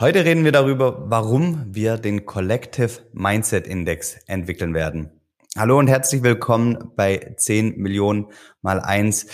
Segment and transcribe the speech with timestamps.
[0.00, 5.10] Heute reden wir darüber, warum wir den Collective Mindset Index entwickeln werden.
[5.56, 8.28] Hallo und herzlich willkommen bei 10 Millionen
[8.62, 9.26] mal 1,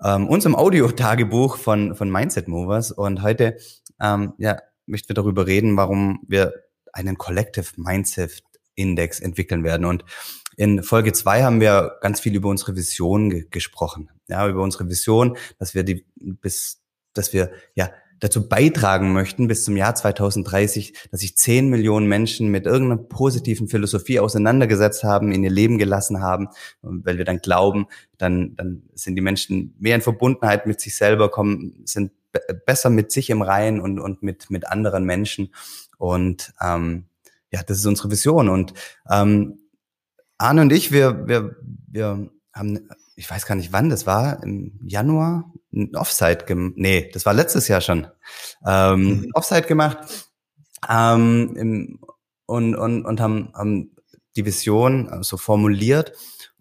[0.00, 2.92] ähm, unserem Audio-Tagebuch von, von Mindset Movers.
[2.92, 3.56] Und heute
[4.00, 6.54] ähm, ja, möchten wir darüber reden, warum wir
[6.92, 8.44] einen Collective Mindset
[8.76, 9.86] Index entwickeln werden.
[9.86, 10.04] Und
[10.56, 14.08] in Folge 2 haben wir ganz viel über unsere Vision ge gesprochen.
[14.28, 16.80] Ja, über unsere Vision, dass wir die bis,
[17.12, 17.90] dass wir ja
[18.22, 23.66] dazu beitragen möchten, bis zum Jahr 2030, dass sich 10 Millionen Menschen mit irgendeiner positiven
[23.66, 26.48] Philosophie auseinandergesetzt haben, in ihr Leben gelassen haben,
[26.82, 31.30] weil wir dann glauben, dann, dann sind die Menschen mehr in Verbundenheit mit sich selber,
[31.30, 32.12] kommen, sind
[32.64, 35.52] besser mit sich im Reinen und, und mit, mit anderen Menschen.
[35.98, 37.06] Und ähm,
[37.50, 38.48] ja, das ist unsere Vision.
[38.48, 38.72] Und
[39.10, 39.58] ähm,
[40.38, 41.56] Arne und ich, wir, wir,
[41.88, 46.74] wir haben ich weiß gar nicht wann das war, im Januar, ein Offside gemacht.
[46.76, 48.06] Nee, das war letztes Jahr schon.
[48.66, 49.30] Ähm, mhm.
[49.34, 49.98] Offside gemacht
[50.88, 52.00] ähm, im,
[52.46, 53.94] und, und, und haben, haben
[54.36, 56.12] die Vision so formuliert.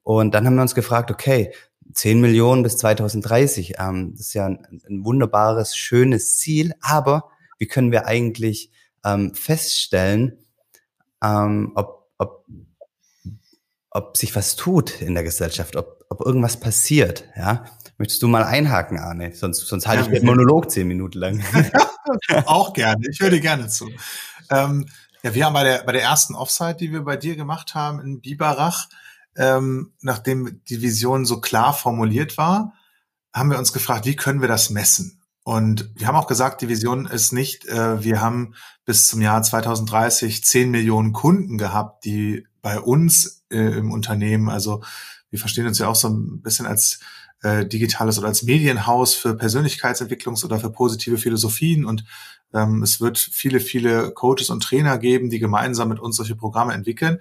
[0.04, 1.54] Und dann haben wir uns gefragt, okay,
[1.94, 7.68] 10 Millionen bis 2030, ähm, das ist ja ein, ein wunderbares, schönes Ziel, aber wie
[7.68, 8.72] können wir eigentlich
[9.04, 10.38] ähm, feststellen,
[11.24, 12.46] ähm, ob, ob,
[13.90, 17.66] ob sich was tut in der Gesellschaft, ob, ob irgendwas passiert, ja.
[18.02, 19.32] Möchtest du mal einhaken, Arne?
[19.36, 21.44] Sonst, sonst halte ja, ich den Monolog zehn Minuten lang.
[22.46, 23.06] Auch gerne.
[23.12, 23.92] Ich höre dir gerne zu.
[24.50, 24.88] Ähm,
[25.22, 28.02] ja, wir haben bei der, bei der ersten Offside, die wir bei dir gemacht haben
[28.02, 28.90] in Biberach,
[29.36, 32.74] ähm, nachdem die Vision so klar formuliert war,
[33.36, 35.22] haben wir uns gefragt, wie können wir das messen?
[35.44, 39.44] Und wir haben auch gesagt, die Vision ist nicht, äh, wir haben bis zum Jahr
[39.44, 44.84] 2030 10 Millionen Kunden gehabt, die bei uns äh, im Unternehmen, also
[45.30, 47.00] wir verstehen uns ja auch so ein bisschen als
[47.42, 52.04] äh, digitales oder als Medienhaus für Persönlichkeitsentwicklungs- oder für positive Philosophien und
[52.54, 56.74] ähm, es wird viele, viele Coaches und Trainer geben, die gemeinsam mit uns solche Programme
[56.74, 57.20] entwickeln.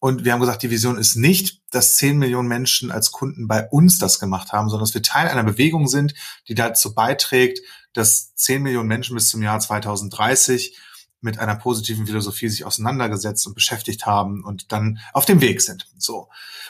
[0.00, 3.68] Und wir haben gesagt, die Vision ist nicht, dass 10 Millionen Menschen als Kunden bei
[3.68, 6.14] uns das gemacht haben, sondern dass wir Teil einer Bewegung sind,
[6.46, 7.60] die dazu beiträgt,
[7.94, 10.76] dass 10 Millionen Menschen bis zum Jahr 2030
[11.20, 15.88] mit einer positiven Philosophie sich auseinandergesetzt und beschäftigt haben und dann auf dem Weg sind.
[15.98, 16.28] So.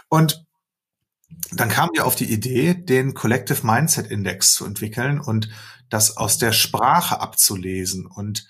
[0.09, 0.47] Und
[1.53, 5.50] dann kamen wir auf die Idee, den Collective Mindset Index zu entwickeln und
[5.91, 8.06] das aus der Sprache abzulesen.
[8.06, 8.47] Und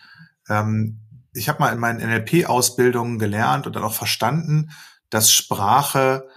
[0.48, 1.00] ähm,
[1.32, 4.70] ich habe mal in meinen NLP-Ausbildungen gelernt und dann auch verstanden,
[5.10, 6.28] dass Sprache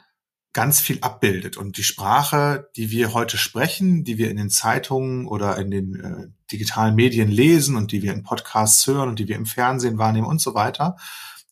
[0.53, 1.57] ganz viel abbildet.
[1.57, 5.95] Und die Sprache, die wir heute sprechen, die wir in den Zeitungen oder in den
[5.95, 9.97] äh, digitalen Medien lesen und die wir in Podcasts hören und die wir im Fernsehen
[9.97, 10.97] wahrnehmen und so weiter,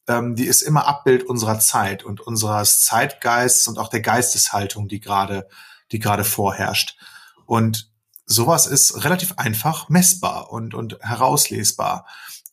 [0.08, 5.00] ähm, die ist immer Abbild unserer Zeit und unseres Zeitgeists und auch der Geisteshaltung, die
[5.00, 5.48] gerade,
[5.92, 6.98] die gerade vorherrscht.
[7.46, 7.92] Und
[8.26, 12.06] sowas ist relativ einfach messbar und, und herauslesbar.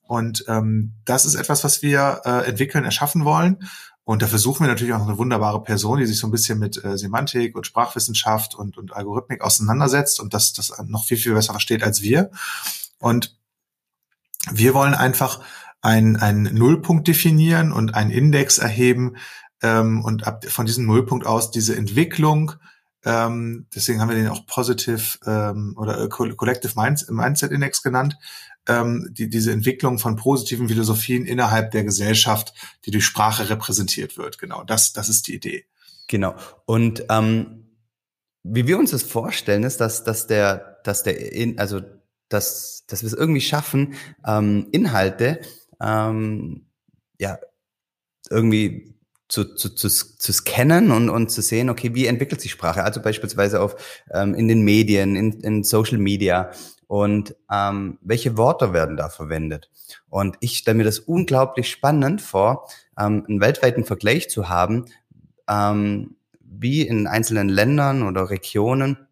[0.02, 3.68] Und ähm, das ist etwas, was wir äh, entwickeln, erschaffen wollen.
[4.08, 6.82] Und dafür suchen wir natürlich auch eine wunderbare Person, die sich so ein bisschen mit
[6.84, 11.52] äh, Semantik und Sprachwissenschaft und, und Algorithmik auseinandersetzt und das, das noch viel, viel besser
[11.52, 12.30] versteht als wir.
[13.00, 13.36] Und
[14.52, 15.40] wir wollen einfach
[15.82, 19.16] einen, einen Nullpunkt definieren und einen Index erheben
[19.60, 22.52] ähm, und ab, von diesem Nullpunkt aus diese Entwicklung,
[23.04, 28.16] ähm, deswegen haben wir den auch Positive ähm, oder äh, Collective Mindset Index genannt,
[28.68, 32.54] ähm, die, diese Entwicklung von positiven Philosophien innerhalb der Gesellschaft,
[32.84, 34.38] die durch Sprache repräsentiert wird.
[34.38, 35.64] Genau, das, das ist die Idee.
[36.08, 36.34] Genau.
[36.64, 37.66] Und ähm,
[38.42, 41.80] wie wir uns das vorstellen, ist, dass, dass der, dass der, in, also
[42.28, 43.94] dass, dass wir es irgendwie schaffen,
[44.24, 45.40] ähm, Inhalte
[45.80, 46.66] ähm,
[47.18, 47.38] ja,
[48.30, 48.94] irgendwie
[49.28, 52.84] zu, zu, zu, zu scannen und, und zu sehen, okay, wie entwickelt sich Sprache?
[52.84, 56.52] Also beispielsweise auf ähm, in den Medien, in, in Social Media
[56.86, 59.70] und ähm, welche Worte werden da verwendet?
[60.08, 64.86] Und ich stelle mir das unglaublich spannend vor, ähm, einen weltweiten Vergleich zu haben,
[65.48, 69.06] ähm, wie in einzelnen Ländern oder Regionen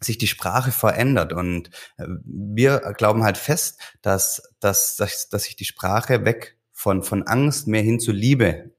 [0.00, 1.32] sich die Sprache verändert.
[1.32, 7.02] Und äh, wir glauben halt fest, dass, dass, dass, dass sich die Sprache weg von,
[7.02, 8.73] von Angst mehr hin zu Liebe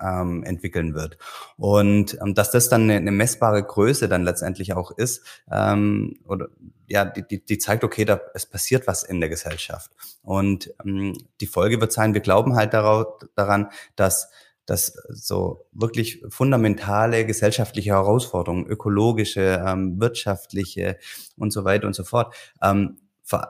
[0.00, 1.18] ähm, entwickeln wird.
[1.56, 6.48] Und ähm, dass das dann eine, eine messbare Größe dann letztendlich auch ist, ähm, oder
[6.86, 9.90] ja, die, die, die zeigt, okay, da es passiert was in der Gesellschaft.
[10.22, 14.30] Und ähm, die Folge wird sein, wir glauben halt darauf, daran, dass
[14.66, 20.96] dass so wirklich fundamentale gesellschaftliche Herausforderungen, ökologische, ähm, wirtschaftliche
[21.36, 22.96] und so weiter und so fort, ähm,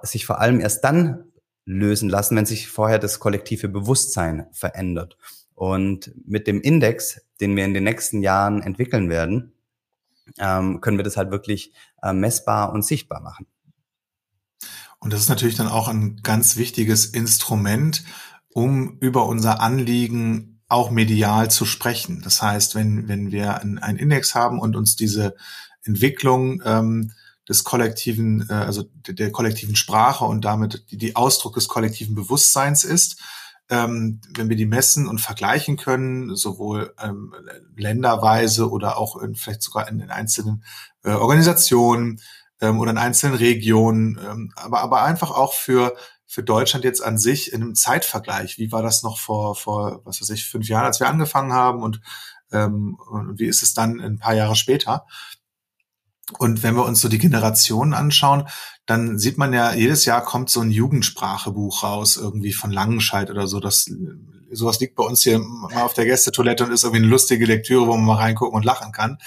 [0.03, 1.25] sich vor allem erst dann
[1.65, 5.17] lösen lassen, wenn sich vorher das kollektive Bewusstsein verändert.
[5.55, 9.53] Und mit dem Index, den wir in den nächsten Jahren entwickeln werden,
[10.39, 11.73] ähm, können wir das halt wirklich
[12.03, 13.47] äh, messbar und sichtbar machen.
[14.99, 18.05] Und das ist natürlich dann auch ein ganz wichtiges Instrument,
[18.49, 22.23] um über unser Anliegen auch medial zu sprechen.
[22.23, 25.37] Das heißt, wenn, wenn wir einen Index haben und uns diese
[25.85, 27.13] Entwicklung ähm,
[27.49, 32.85] des kollektiven, äh, also der kollektiven Sprache und damit die, die Ausdruck des kollektiven Bewusstseins
[32.85, 33.21] ist,
[33.71, 37.35] ähm, wenn wir die messen und vergleichen können, sowohl ähm,
[37.77, 40.65] länderweise oder auch in, vielleicht sogar in, in einzelnen
[41.03, 42.21] äh, Organisationen
[42.61, 45.97] ähm, oder in einzelnen Regionen, ähm, aber, aber einfach auch für,
[46.27, 48.59] für Deutschland jetzt an sich in einem Zeitvergleich.
[48.59, 51.83] Wie war das noch vor, vor, was weiß ich, fünf Jahren, als wir angefangen haben
[51.83, 52.01] und,
[52.53, 55.07] ähm, und wie ist es dann ein paar Jahre später?
[56.39, 58.49] Und wenn wir uns so die Generationen anschauen,
[58.87, 63.47] dann sieht man ja, jedes Jahr kommt so ein Jugendsprachebuch raus, irgendwie von Langenscheid oder
[63.47, 63.61] so.
[63.61, 63.91] Das,
[64.51, 67.87] sowas liegt bei uns hier mal auf der Gästetoilette und ist irgendwie eine lustige Lektüre,
[67.87, 69.19] wo man mal reingucken und lachen kann.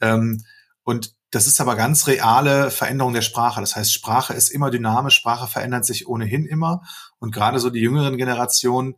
[0.00, 0.44] Ähm,
[0.82, 3.60] und das ist aber ganz reale Veränderung der Sprache.
[3.60, 6.82] Das heißt, Sprache ist immer dynamisch, Sprache verändert sich ohnehin immer.
[7.18, 8.94] Und gerade so die jüngeren Generationen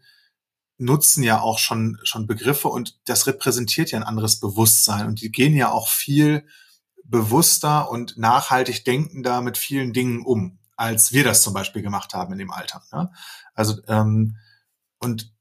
[0.79, 5.07] nutzen ja auch schon, schon Begriffe und das repräsentiert ja ein anderes Bewusstsein.
[5.07, 6.47] Und die gehen ja auch viel
[7.09, 12.33] bewusster und nachhaltig denkender mit vielen Dingen um, als wir das zum Beispiel gemacht haben
[12.33, 12.83] in dem Alter.
[12.93, 13.11] Ne?
[13.55, 14.37] Also ähm,
[14.99, 15.33] und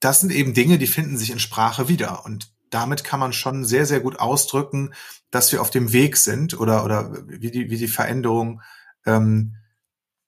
[0.00, 3.64] das sind eben Dinge, die finden sich in Sprache wieder und damit kann man schon
[3.64, 4.94] sehr sehr gut ausdrücken,
[5.30, 8.62] dass wir auf dem Weg sind oder oder wie die wie die Veränderung
[9.06, 9.56] ähm,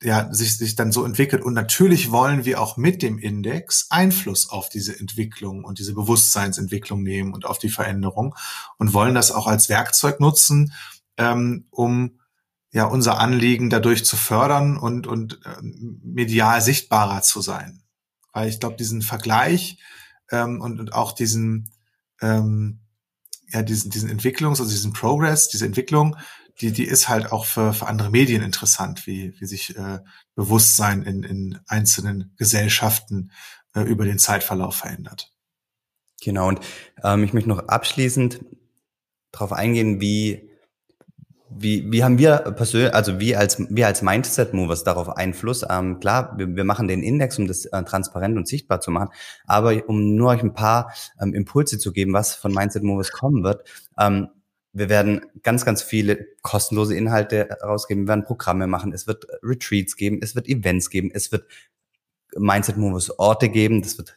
[0.02, 1.43] ja, sich, sich dann so entwickelt.
[1.43, 7.02] Und natürlich wollen wir auch mit dem Index Einfluss auf diese Entwicklung und diese Bewusstseinsentwicklung
[7.02, 8.34] nehmen und auf die Veränderung
[8.78, 10.72] und wollen das auch als Werkzeug nutzen,
[11.16, 12.19] ähm, um
[12.72, 17.82] ja unser Anliegen dadurch zu fördern und, und ähm, medial sichtbarer zu sein.
[18.32, 19.78] Weil ich glaube, diesen Vergleich
[20.31, 21.70] ähm, und, und auch diesen,
[22.20, 22.81] ähm,
[23.48, 26.16] ja, diesen, diesen Entwicklungs-, also diesen Progress, diese Entwicklung,
[26.60, 30.00] die, die ist halt auch für, für andere Medien interessant, wie, wie sich äh,
[30.34, 33.32] Bewusstsein in, in einzelnen Gesellschaften
[33.75, 35.32] äh, über den Zeitverlauf verändert.
[36.22, 36.60] Genau, und
[37.02, 38.44] ähm, ich möchte noch abschließend
[39.32, 40.49] darauf eingehen, wie,
[41.50, 45.64] wie, wie haben wir persönlich, also wir als, wir als Mindset-Movers darauf Einfluss?
[45.69, 49.08] Ähm, klar, wir, wir machen den Index, um das äh, transparent und sichtbar zu machen,
[49.46, 53.66] aber um nur euch ein paar ähm, Impulse zu geben, was von Mindset-Movers kommen wird.
[53.98, 54.28] Ähm,
[54.72, 58.04] wir werden ganz, ganz viele kostenlose Inhalte rausgeben.
[58.04, 58.92] Wir werden Programme machen.
[58.92, 60.20] Es wird Retreats geben.
[60.22, 61.10] Es wird Events geben.
[61.12, 61.46] Es wird
[62.36, 63.82] Mindset Movers Orte geben.
[63.82, 64.16] Das wird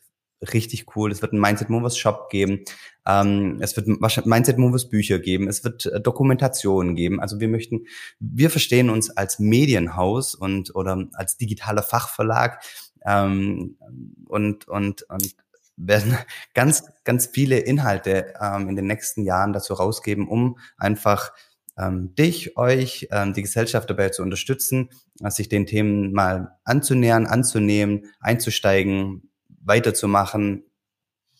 [0.53, 1.11] richtig cool.
[1.11, 2.63] Es wird einen Mindset Movers Shop geben.
[3.05, 3.87] Ähm, es wird
[4.25, 5.47] Mindset Movers Bücher geben.
[5.47, 7.19] Es wird äh, Dokumentationen geben.
[7.19, 7.85] Also wir möchten,
[8.19, 12.61] wir verstehen uns als Medienhaus und oder als digitaler Fachverlag
[13.05, 13.77] ähm,
[14.25, 15.35] und und und
[15.77, 16.17] werden
[16.53, 21.31] ganz, ganz viele Inhalte ähm, in den nächsten Jahren dazu rausgeben, um einfach
[21.77, 24.89] ähm, dich, euch, ähm, die Gesellschaft dabei zu unterstützen,
[25.21, 29.29] äh, sich den Themen mal anzunähern, anzunehmen, einzusteigen,
[29.61, 30.63] weiterzumachen,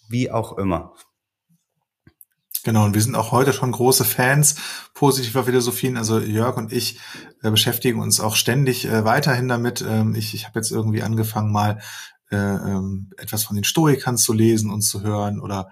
[0.10, 0.94] wie auch immer.
[2.64, 4.56] Genau, und wir sind auch heute schon große Fans
[4.96, 5.98] positiver Philosophien.
[5.98, 7.00] Also Jörg und ich
[7.44, 9.86] äh, beschäftigen uns auch ständig äh, weiterhin damit.
[9.88, 11.80] Ähm, ich ich habe jetzt irgendwie angefangen, mal
[12.32, 15.70] äh, ähm, etwas von den Stoikern zu lesen und zu hören oder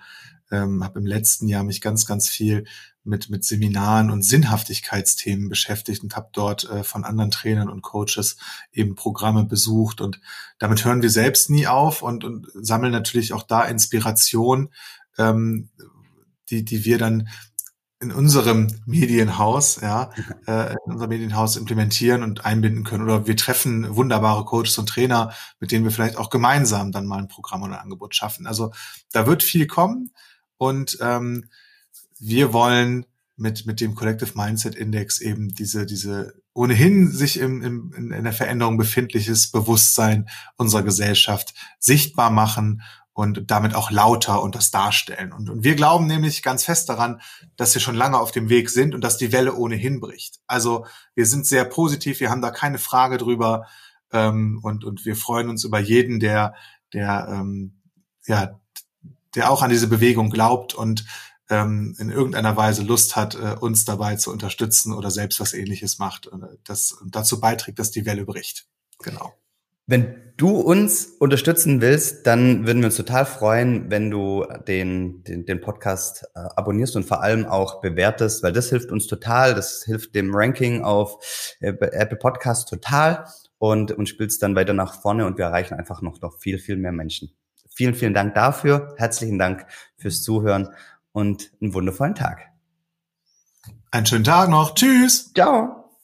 [0.52, 2.66] ähm, habe im letzten Jahr mich ganz, ganz viel
[3.04, 8.38] mit, mit Seminaren und Sinnhaftigkeitsthemen beschäftigt und habe dort äh, von anderen Trainern und Coaches
[8.72, 10.00] eben Programme besucht.
[10.00, 10.22] Und
[10.60, 14.70] damit hören wir selbst nie auf und, und sammeln natürlich auch da Inspiration,
[15.18, 15.70] ähm,
[16.50, 17.28] die, die wir dann
[18.04, 20.12] in unserem Medienhaus, ja,
[20.48, 23.04] äh, in unserem Medienhaus implementieren und einbinden können.
[23.04, 27.18] Oder wir treffen wunderbare Coaches und Trainer, mit denen wir vielleicht auch gemeinsam dann mal
[27.18, 28.46] ein Programm oder ein Angebot schaffen.
[28.46, 28.72] Also
[29.12, 30.12] da wird viel kommen
[30.58, 31.50] und ähm,
[32.20, 33.06] wir wollen
[33.36, 38.34] mit, mit dem Collective Mindset Index eben diese, diese ohnehin sich im, im, in der
[38.34, 42.84] Veränderung befindliches Bewusstsein unserer Gesellschaft sichtbar machen
[43.14, 45.32] und damit auch lauter und das darstellen.
[45.32, 47.22] Und, und wir glauben nämlich ganz fest daran,
[47.56, 50.40] dass wir schon lange auf dem Weg sind und dass die Welle ohnehin bricht.
[50.48, 53.68] Also wir sind sehr positiv, wir haben da keine Frage drüber
[54.12, 56.56] ähm, und, und wir freuen uns über jeden, der,
[56.92, 57.82] der, ähm,
[58.26, 58.60] ja,
[59.36, 61.06] der auch an diese Bewegung glaubt und
[61.50, 66.00] ähm, in irgendeiner Weise Lust hat, äh, uns dabei zu unterstützen oder selbst was ähnliches
[66.00, 68.66] macht und das dazu beiträgt, dass die Welle bricht.
[69.00, 69.34] Genau.
[69.86, 75.46] Wenn du uns unterstützen willst, dann würden wir uns total freuen, wenn du den, den,
[75.46, 79.54] den Podcast äh, abonnierst und vor allem auch bewertest, weil das hilft uns total.
[79.54, 83.26] Das hilft dem Ranking auf äh, Apple Podcast total
[83.58, 86.78] und, und spielst dann weiter nach vorne und wir erreichen einfach noch, noch viel, viel
[86.78, 87.32] mehr Menschen.
[87.70, 88.94] Vielen, vielen Dank dafür.
[88.98, 89.66] Herzlichen Dank
[89.98, 90.70] fürs Zuhören
[91.12, 92.42] und einen wundervollen Tag.
[93.92, 94.76] Einen schönen Tag noch.
[94.76, 95.32] Tschüss.
[95.34, 95.83] Ciao.